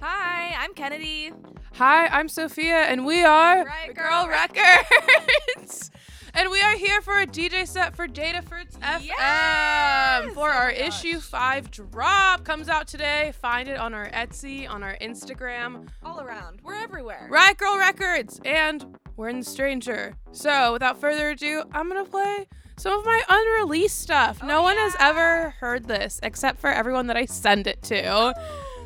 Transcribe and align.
Hi, 0.00 0.54
I'm 0.58 0.74
Kennedy. 0.74 1.32
Hi, 1.74 2.06
I'm 2.06 2.28
Sophia, 2.28 2.82
and 2.82 3.04
we 3.04 3.22
are 3.22 3.64
Right 3.64 3.94
Girl 3.94 4.28
Records. 4.28 5.90
and 6.34 6.50
we 6.50 6.60
are 6.62 6.74
here 6.76 7.00
for 7.00 7.20
a 7.20 7.26
DJ 7.26 7.66
set 7.66 7.94
for 7.94 8.08
Datafruits 8.08 8.78
FM 8.80 9.04
Yes! 9.04 10.34
for 10.34 10.50
Oh 10.50 10.54
our 10.54 10.68
my 10.68 10.78
gosh. 10.78 11.04
issue 11.04 11.20
five 11.20 11.70
drop. 11.70 12.44
Comes 12.44 12.68
out 12.68 12.86
today. 12.86 13.32
Find 13.40 13.68
it 13.68 13.78
on 13.78 13.92
our 13.94 14.08
Etsy, 14.10 14.68
on 14.68 14.82
our 14.82 14.96
Instagram. 15.00 15.88
All 16.02 16.20
around. 16.20 16.60
We're 16.62 16.74
everywhere. 16.76 17.28
Right 17.30 17.56
Girl 17.56 17.76
Records, 17.78 18.40
and 18.44 18.98
we're 19.16 19.28
in 19.28 19.40
the 19.40 19.44
Stranger. 19.46 20.14
So, 20.32 20.72
without 20.72 20.98
further 21.00 21.30
ado, 21.30 21.62
I'm 21.72 21.88
gonna 21.88 22.04
play 22.04 22.46
some 22.78 22.98
of 22.98 23.04
my 23.04 23.20
unreleased 23.28 23.98
stuff. 23.98 24.38
Oh, 24.42 24.46
no 24.46 24.62
one 24.62 24.76
has 24.78 24.94
yeah. 24.98 25.08
ever 25.10 25.50
heard 25.60 25.84
this 25.86 26.18
except 26.22 26.58
for 26.58 26.70
everyone 26.70 27.06
that 27.08 27.16
I 27.18 27.26
send 27.26 27.66
it 27.66 27.82
to. 27.82 28.02
Oh. 28.06 28.32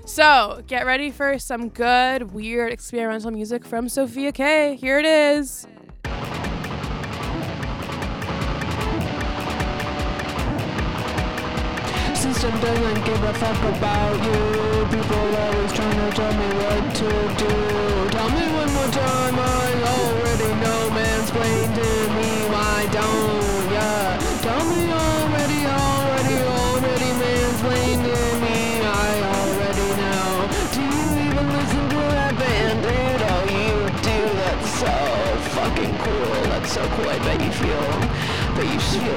So, 0.06 0.62
get 0.66 0.84
ready 0.84 1.10
for 1.10 1.38
some 1.38 1.70
good, 1.70 2.34
weird, 2.34 2.72
experimental 2.72 3.30
music 3.30 3.64
from 3.64 3.88
Sophia 3.88 4.32
K. 4.32 4.76
Here 4.76 4.98
it 4.98 5.06
is. 5.06 5.66
System 12.14 12.60
doesn't 12.60 13.04
give 13.04 13.22
a 13.22 13.34
fuck 13.34 13.76
about 13.76 14.24
you. 14.24 14.86
People 14.94 15.36
always 15.36 15.72
trying 15.72 16.10
to 16.10 16.16
tell 16.16 16.32
me 16.32 16.46
what 16.60 16.94
to 16.96 17.08
do. 17.38 18.10
Tell 18.10 18.30
me 18.30 18.44
one 18.54 18.72
more 18.74 18.88
time, 18.88 19.63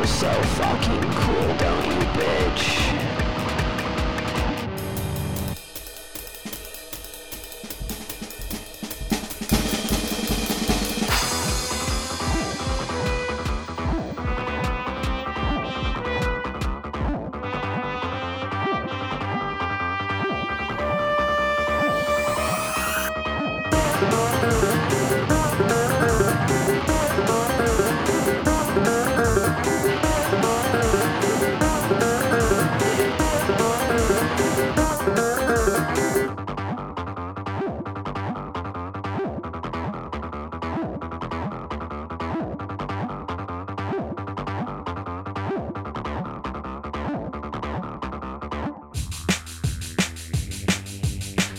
so 0.07 0.31
fucking 0.31 1.11
cool, 1.11 1.57
don't 1.57 1.86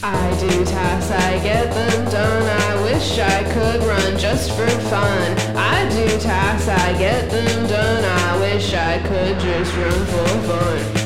I 0.02 0.30
do 0.38 0.64
tasks, 0.64 1.10
I 1.10 1.42
get 1.42 1.72
them 1.74 2.04
done. 2.10 2.42
I 2.44 2.82
wish 2.82 3.18
I 3.18 3.42
could 3.52 3.82
run 3.82 4.16
just 4.16 4.52
for 4.52 4.68
fun. 4.88 5.38
I 5.56 5.88
do 5.88 6.06
tasks, 6.20 6.68
I 6.68 6.96
get 6.96 7.28
them 7.30 7.66
done. 7.66 8.04
I 8.04 8.38
wish 8.38 8.74
I 8.74 9.00
could 9.00 9.40
just 9.40 9.74
run 9.76 10.06
for 10.06 10.46
fun. 10.46 10.97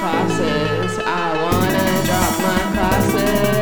Classes. 0.00 0.98
I 1.04 1.26
wanna 1.42 1.88
drop 2.06 2.34
my 2.40 2.60
classes. 2.74 3.59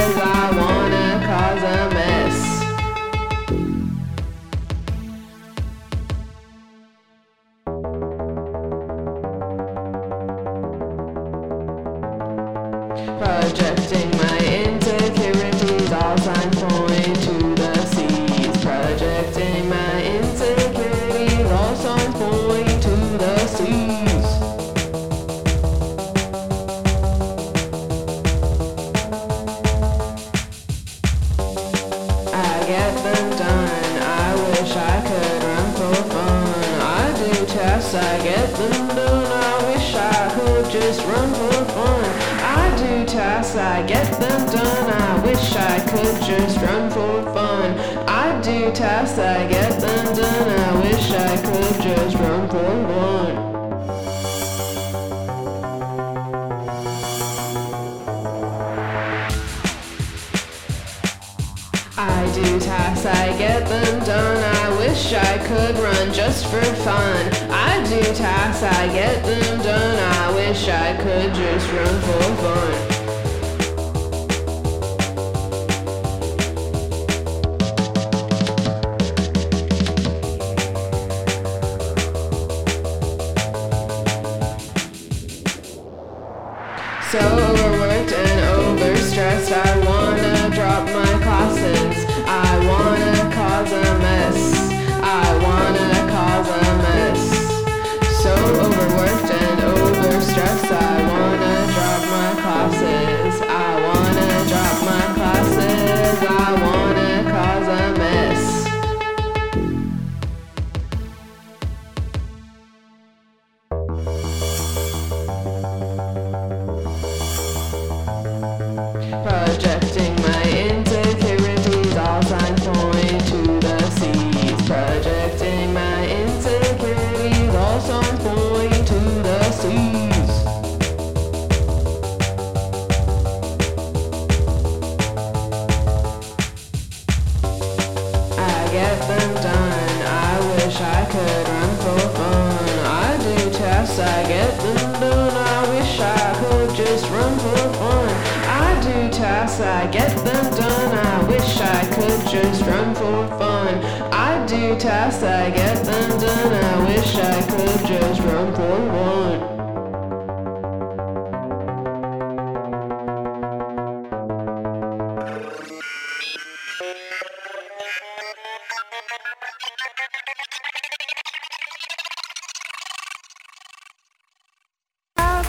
Do 62.42 62.60
tasks, 62.60 63.06
I 63.06 63.36
get 63.38 63.66
them 63.66 64.04
done. 64.04 64.42
I 64.42 64.78
wish 64.78 65.12
I 65.12 65.38
could 65.46 65.76
run 65.78 66.12
just 66.12 66.46
for 66.46 66.62
fun. 66.84 67.32
I 67.50 67.82
do 67.88 68.00
tasks, 68.14 68.62
I 68.62 68.86
get 68.92 69.22
them 69.24 69.62
done. 69.62 69.98
I 69.98 70.34
wish 70.34 70.68
I 70.68 70.96
could 70.96 71.34
just 71.34 71.70
run 71.72 72.00
for 72.02 72.42
fun. 72.42 72.97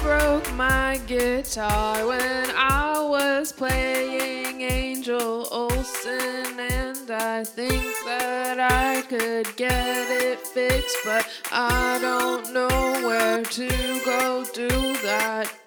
Broke 0.02 0.54
my 0.54 1.00
guitar 1.08 2.08
when 2.08 2.50
I 2.56 3.02
was 3.02 3.52
playing 3.52 4.62
Angel 4.62 5.48
Olsen, 5.52 6.60
and 6.60 7.12
I 7.12 7.44
think 7.44 7.84
that 8.06 8.60
I 8.60 9.02
could 9.04 9.56
get 9.56 10.08
it 10.22 10.40
fixed, 10.40 10.98
but 11.04 11.28
I 11.52 12.00
don't 12.02 12.54
know 12.54 12.68
where 13.08 13.44
to 13.44 13.70
go 14.06 14.46
do 14.54 14.70
that. 15.04 15.59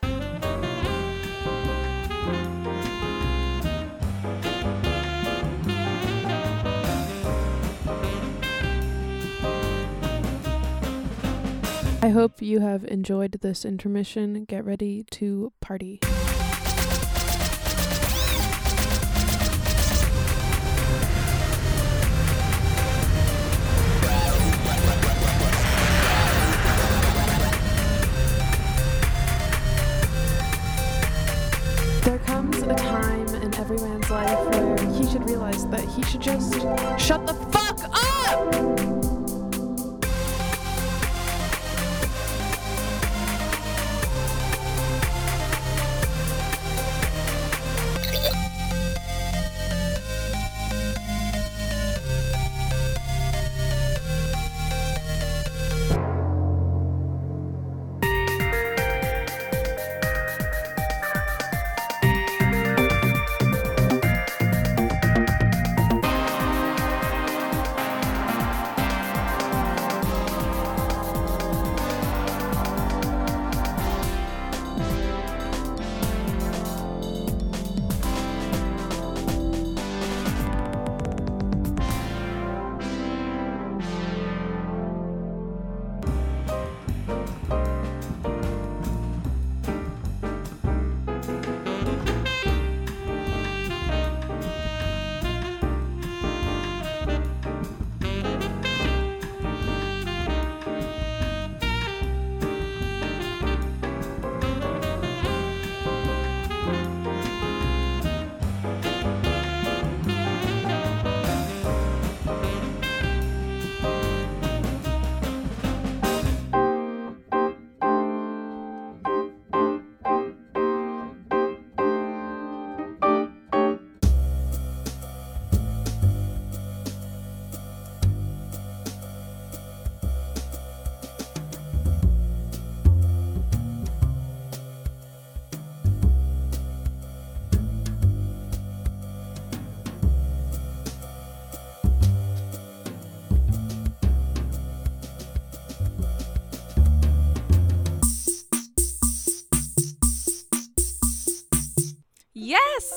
Hope 12.12 12.40
you 12.40 12.60
have 12.60 12.84
enjoyed 12.84 13.32
this 13.40 13.64
intermission. 13.64 14.44
Get 14.44 14.64
ready 14.64 15.04
to 15.10 15.52
party. 15.60 16.00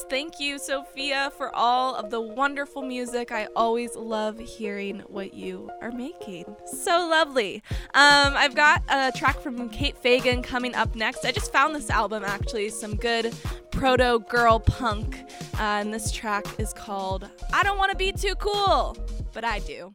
Thank 0.09 0.39
you, 0.39 0.59
Sophia, 0.59 1.31
for 1.37 1.53
all 1.55 1.95
of 1.95 2.09
the 2.09 2.21
wonderful 2.21 2.81
music. 2.81 3.31
I 3.31 3.47
always 3.55 3.95
love 3.95 4.39
hearing 4.39 4.99
what 5.07 5.33
you 5.33 5.69
are 5.81 5.91
making. 5.91 6.45
So 6.65 7.07
lovely. 7.07 7.63
Um, 7.93 8.33
I've 8.35 8.55
got 8.55 8.83
a 8.89 9.11
track 9.15 9.39
from 9.39 9.69
Kate 9.69 9.97
Fagan 9.97 10.41
coming 10.41 10.75
up 10.75 10.95
next. 10.95 11.25
I 11.25 11.31
just 11.31 11.51
found 11.51 11.75
this 11.75 11.89
album 11.89 12.23
actually, 12.23 12.69
some 12.69 12.95
good 12.95 13.33
proto 13.71 14.19
girl 14.29 14.59
punk, 14.59 15.23
uh, 15.55 15.81
and 15.81 15.93
this 15.93 16.11
track 16.11 16.45
is 16.59 16.73
called 16.73 17.29
I 17.53 17.63
Don't 17.63 17.77
Want 17.77 17.91
to 17.91 17.97
Be 17.97 18.11
Too 18.11 18.35
Cool, 18.35 18.97
but 19.33 19.43
I 19.43 19.59
do. 19.59 19.93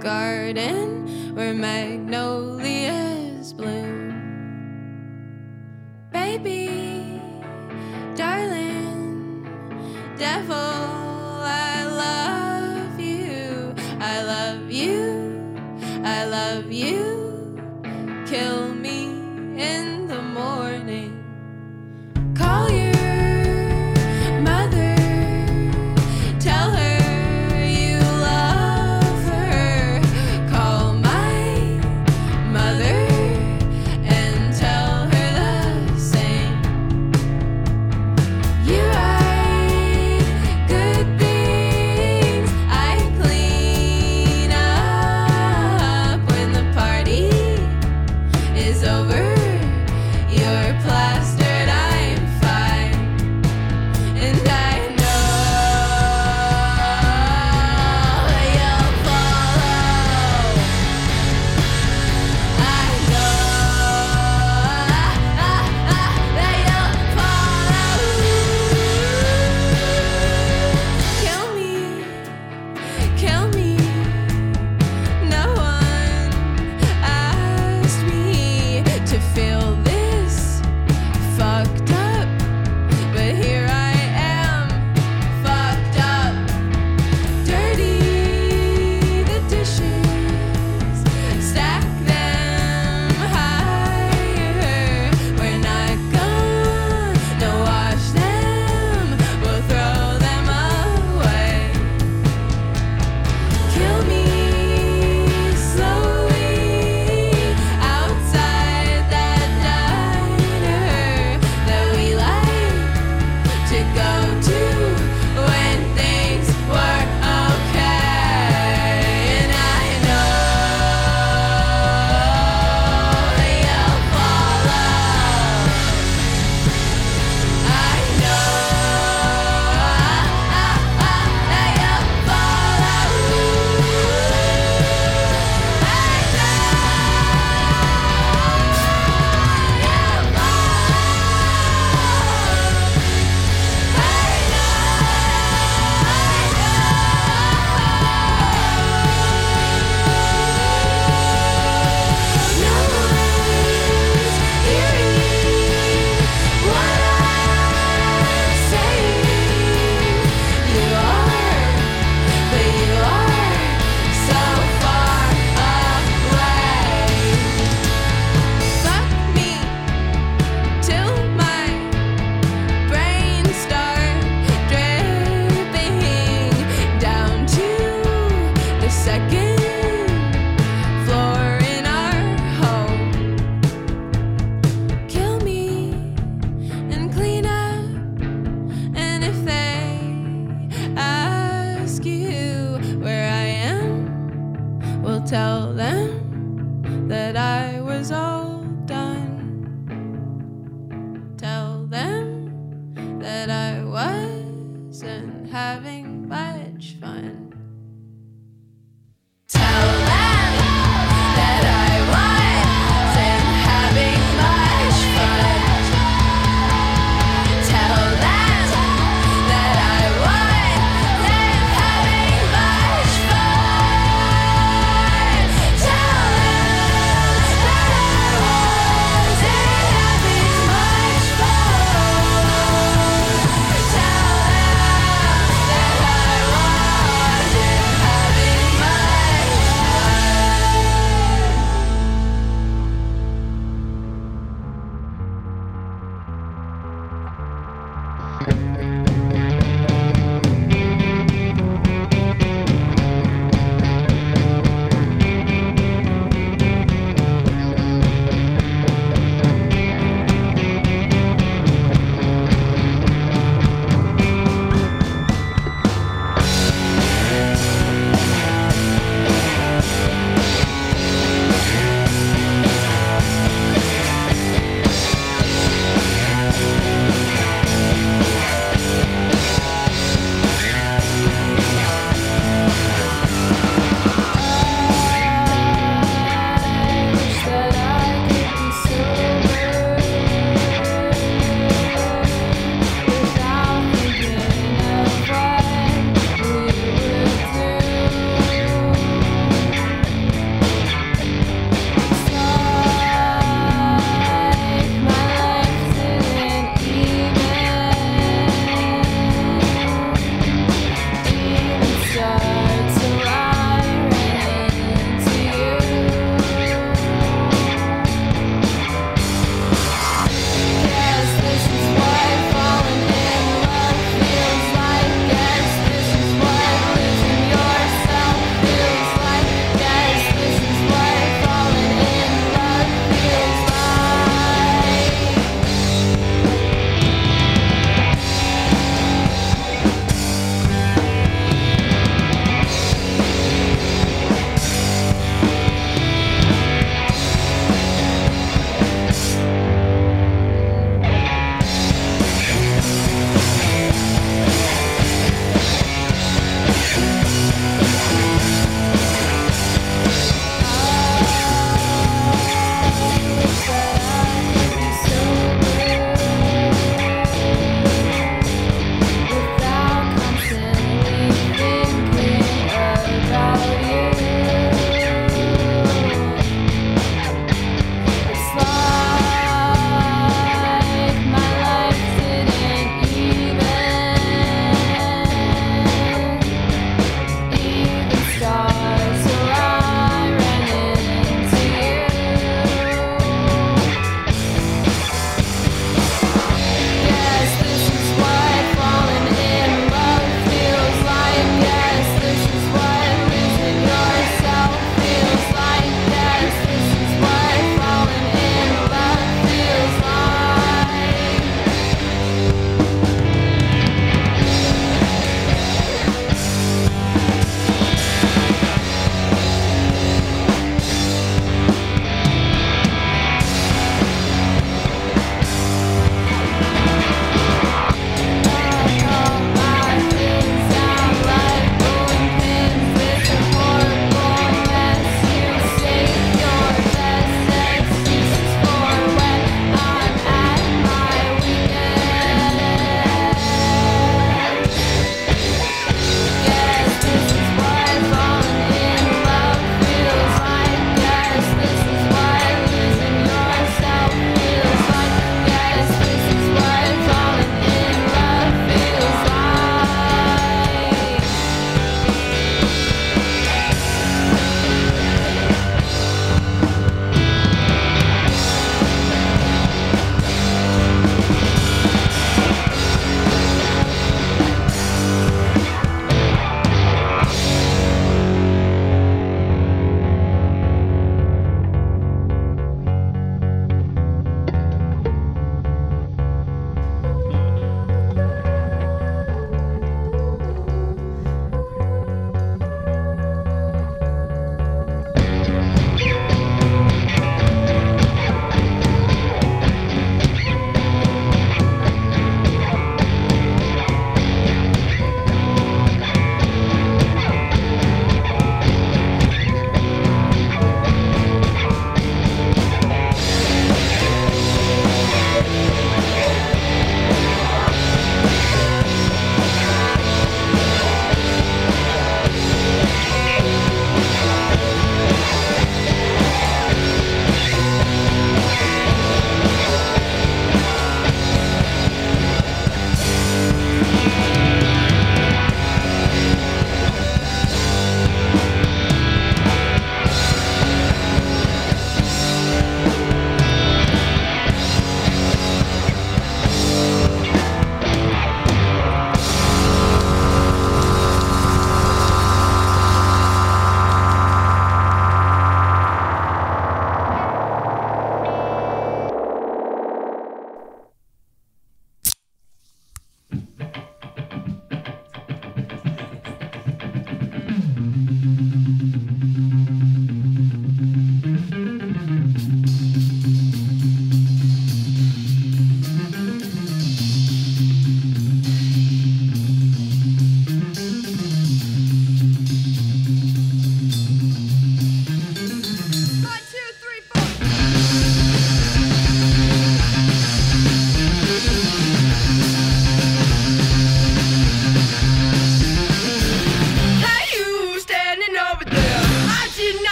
Garden 0.00 1.34
where 1.34 1.52
magnolias 1.52 2.59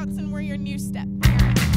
and 0.00 0.32
we're 0.32 0.40
your 0.40 0.56
new 0.56 0.78
step 0.78 1.06
parents. 1.20 1.69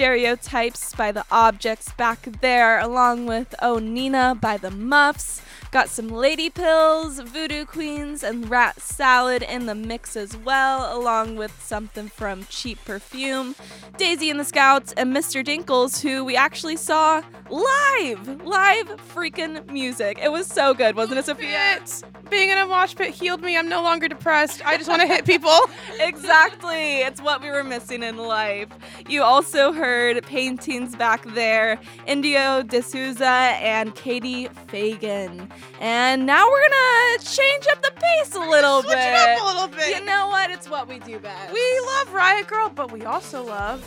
Stereotypes 0.00 0.94
by 0.94 1.12
the 1.12 1.26
Objects 1.30 1.92
back 1.92 2.22
there, 2.40 2.78
along 2.80 3.26
with 3.26 3.54
Oh 3.60 3.78
Nina 3.78 4.34
by 4.34 4.56
the 4.56 4.70
Muffs. 4.70 5.42
Got 5.70 5.88
some 5.88 6.08
Lady 6.08 6.50
Pills, 6.50 7.20
Voodoo 7.20 7.64
Queens, 7.64 8.24
and 8.24 8.50
Rat 8.50 8.80
Salad 8.80 9.44
in 9.44 9.66
the 9.66 9.74
mix 9.76 10.16
as 10.16 10.36
well, 10.36 10.98
along 10.98 11.36
with 11.36 11.62
something 11.62 12.08
from 12.08 12.44
Cheap 12.48 12.84
Perfume, 12.84 13.54
Daisy 13.96 14.30
and 14.30 14.40
the 14.40 14.44
Scouts, 14.44 14.92
and 14.94 15.14
Mr. 15.14 15.44
Dinkles, 15.44 16.02
who 16.02 16.24
we 16.24 16.34
actually 16.34 16.74
saw 16.74 17.22
live! 17.48 18.44
Live 18.44 18.88
freaking 19.14 19.64
music. 19.70 20.18
It 20.20 20.32
was 20.32 20.48
so 20.48 20.74
good, 20.74 20.96
wasn't 20.96 21.20
it, 21.20 21.26
Sophia? 21.26 21.76
It. 21.76 22.02
Being 22.30 22.50
in 22.50 22.58
a 22.58 22.66
mosh 22.66 22.94
pit 22.94 23.12
healed 23.12 23.42
me. 23.42 23.56
I'm 23.56 23.68
no 23.68 23.82
longer 23.82 24.06
depressed. 24.06 24.64
I 24.64 24.76
just 24.76 24.88
want 24.88 25.02
to 25.02 25.08
hit 25.08 25.24
people. 25.24 25.58
exactly. 26.00 27.00
It's 27.00 27.20
what 27.20 27.42
we 27.42 27.50
were 27.50 27.64
missing 27.64 28.02
in 28.02 28.16
life. 28.16 28.68
You 29.08 29.22
also 29.22 29.72
heard 29.72 30.24
paintings 30.26 30.94
back 30.94 31.24
there, 31.34 31.78
Indigo 32.06 32.62
De 32.62 32.82
Souza 32.82 33.24
and 33.24 33.94
Katie 33.94 34.48
Fagan. 34.68 35.48
And 35.80 36.26
now 36.26 36.46
we're 36.46 36.68
gonna 36.68 37.24
change 37.24 37.66
up 37.72 37.82
the 37.82 37.92
pace 37.94 38.34
a 38.34 38.40
little 38.40 38.82
Switch 38.82 38.94
bit. 38.96 38.98
it 39.00 39.14
up 39.14 39.42
a 39.42 39.44
little 39.46 39.68
bit. 39.68 39.98
You 39.98 40.04
know 40.04 40.28
what? 40.28 40.50
It's 40.50 40.68
what 40.68 40.88
we 40.88 40.98
do 40.98 41.18
best. 41.18 41.52
We 41.52 41.80
love 41.96 42.12
Riot 42.12 42.46
Girl, 42.46 42.70
but 42.74 42.92
we 42.92 43.04
also 43.04 43.42
love 43.42 43.82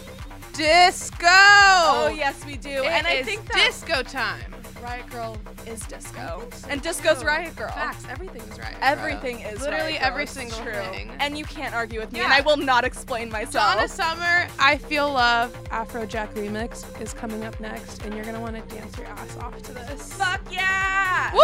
disco. 0.53 1.27
Oh 1.27 2.11
yes, 2.15 2.45
we 2.45 2.57
do. 2.57 2.69
It 2.69 2.85
and 2.85 3.07
I 3.07 3.23
think 3.23 3.45
that 3.45 3.55
disco 3.55 4.03
time. 4.03 4.53
Riot 4.83 5.09
Girl 5.09 5.37
is 5.65 5.79
disco, 5.87 6.45
and 6.69 6.81
disco's 6.81 7.23
oh, 7.23 7.25
Riot 7.25 7.55
Girl. 7.55 7.69
Facts. 7.69 8.05
Everything 8.09 8.41
is 8.41 8.59
Riot 8.59 8.73
Girl. 8.73 8.79
Everything 8.81 9.39
is 9.39 9.61
literally 9.61 9.93
Riot 9.93 10.01
Girl, 10.01 10.07
every 10.09 10.23
it's 10.23 10.33
single 10.33 10.57
true. 10.59 10.73
thing. 10.73 11.09
And 11.19 11.37
you 11.37 11.45
can't 11.45 11.73
argue 11.73 12.01
with 12.01 12.11
me, 12.11 12.19
and 12.19 12.29
Yeah. 12.29 12.35
I 12.35 12.41
will 12.41 12.57
not 12.57 12.83
explain 12.83 13.29
myself. 13.31 13.75
Donna 13.75 13.87
Summer, 13.87 14.47
I 14.59 14.75
Feel 14.77 15.13
Love, 15.13 15.53
Afrojack 15.69 16.33
remix 16.33 16.83
is 17.01 17.13
coming 17.13 17.45
up 17.45 17.57
next, 17.61 18.03
and 18.03 18.13
you're 18.13 18.25
gonna 18.25 18.41
want 18.41 18.55
to 18.55 18.75
dance 18.75 18.97
your 18.97 19.07
ass 19.07 19.37
off 19.37 19.61
to 19.63 19.71
this. 19.71 20.11
Fuck 20.13 20.41
yeah! 20.51 21.31
Woo! 21.33 21.39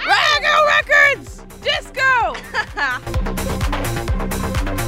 Ah! 0.00 0.38
Riot 0.38 0.42
Girl 0.44 0.64
Records! 1.16 1.42
Disco! 1.62 2.34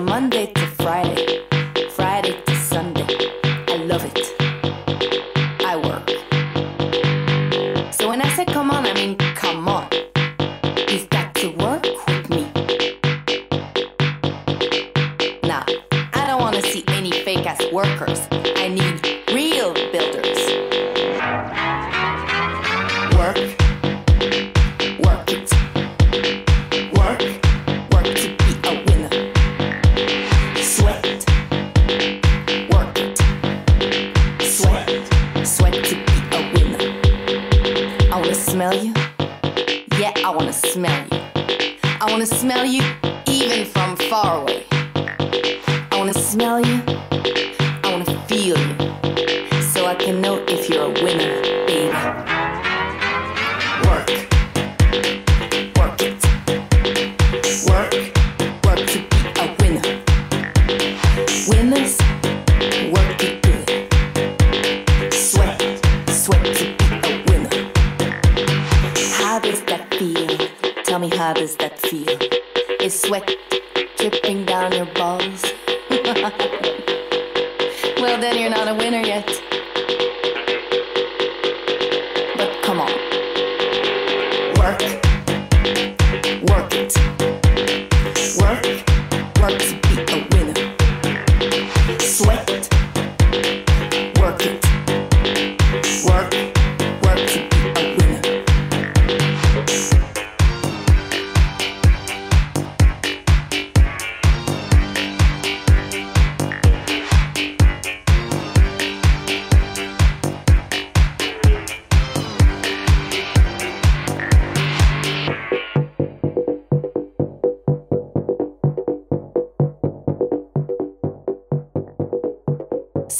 Monday 0.00 0.46
to 0.46 0.66
Friday, 0.82 1.42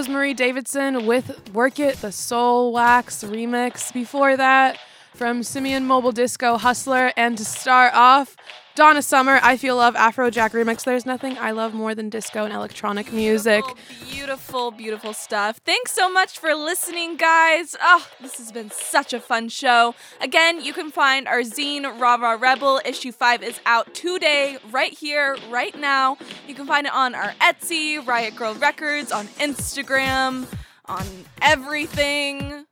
was 0.00 0.08
Marie 0.08 0.32
Davidson 0.32 1.04
with 1.04 1.52
Work 1.52 1.78
It, 1.78 1.96
the 1.96 2.08
Soulwax 2.08 3.22
remix. 3.22 3.92
Before 3.92 4.34
that, 4.34 4.78
from 5.14 5.42
Simian 5.42 5.86
Mobile 5.86 6.10
Disco 6.10 6.56
Hustler. 6.56 7.12
And 7.18 7.36
to 7.36 7.44
start 7.44 7.92
off, 7.92 8.34
Donna 8.80 9.02
Summer, 9.02 9.38
I 9.42 9.58
Feel 9.58 9.76
Love 9.76 9.94
Afrojack 9.94 10.52
remix. 10.52 10.84
There's 10.84 11.04
nothing 11.04 11.36
I 11.36 11.50
love 11.50 11.74
more 11.74 11.94
than 11.94 12.08
disco 12.08 12.46
and 12.46 12.54
electronic 12.54 13.12
music. 13.12 13.62
Oh, 13.66 13.74
beautiful, 14.10 14.70
beautiful 14.70 15.12
stuff. 15.12 15.60
Thanks 15.66 15.92
so 15.92 16.10
much 16.10 16.38
for 16.38 16.54
listening, 16.54 17.18
guys. 17.18 17.76
Oh, 17.82 18.08
this 18.22 18.38
has 18.38 18.50
been 18.50 18.70
such 18.70 19.12
a 19.12 19.20
fun 19.20 19.50
show. 19.50 19.94
Again, 20.22 20.62
you 20.62 20.72
can 20.72 20.90
find 20.90 21.28
our 21.28 21.42
zine, 21.42 21.82
Rah 22.00 22.14
Rah 22.14 22.38
Rebel. 22.40 22.80
Issue 22.86 23.12
5 23.12 23.42
is 23.42 23.60
out 23.66 23.92
today, 23.92 24.56
right 24.70 24.94
here, 24.94 25.36
right 25.50 25.78
now. 25.78 26.16
You 26.48 26.54
can 26.54 26.66
find 26.66 26.86
it 26.86 26.94
on 26.94 27.14
our 27.14 27.32
Etsy, 27.32 28.04
Riot 28.06 28.34
Girl 28.34 28.54
Records, 28.54 29.12
on 29.12 29.26
Instagram, 29.40 30.46
on 30.86 31.04
everything. 31.42 32.64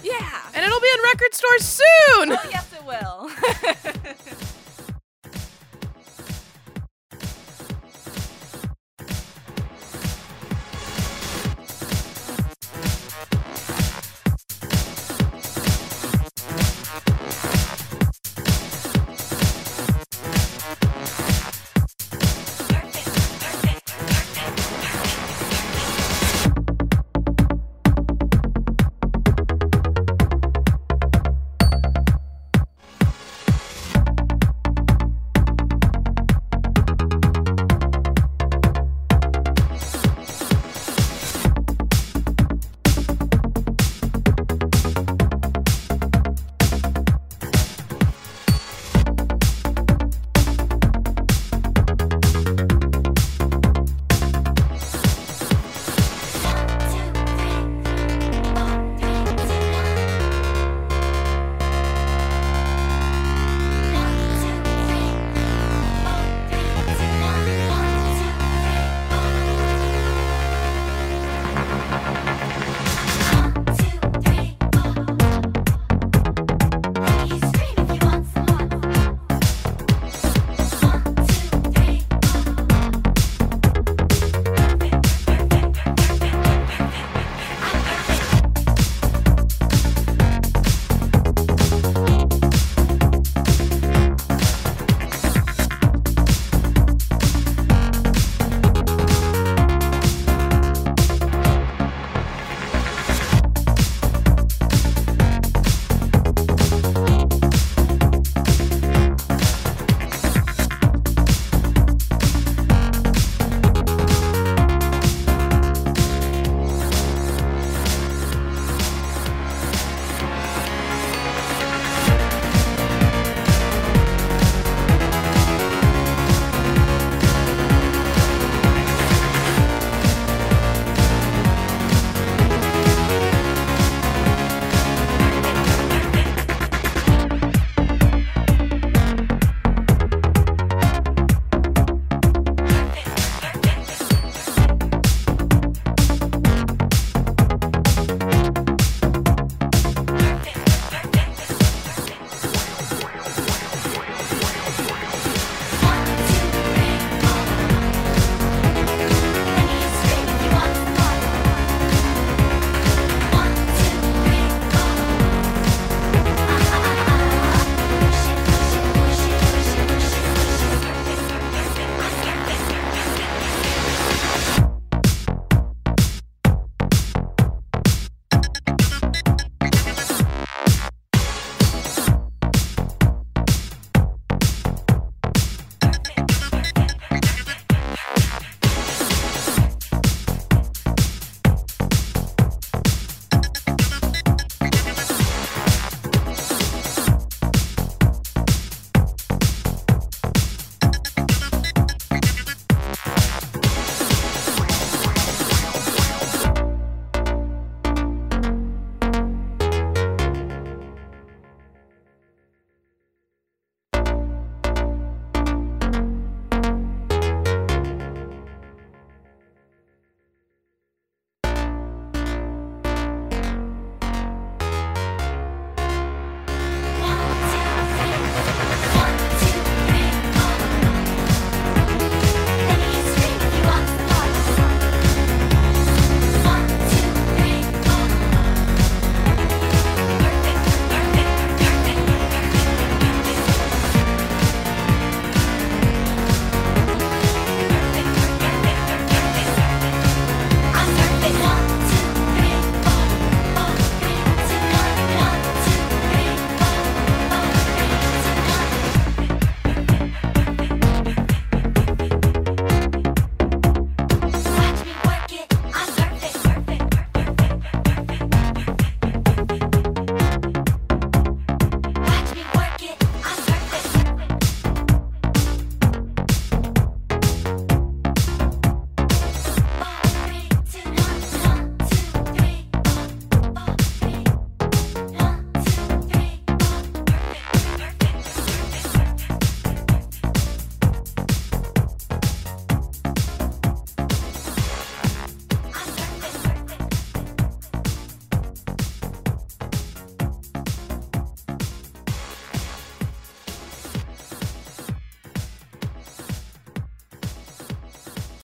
Yeah. 0.00 0.42
And 0.54 0.64
it'll 0.64 0.80
be 0.80 0.90
in 0.94 1.02
record 1.02 1.34
stores 1.34 1.64
soon! 1.64 2.32
Oh, 2.34 2.50
yes, 2.52 2.72
it 2.72 2.84
will. 2.84 4.46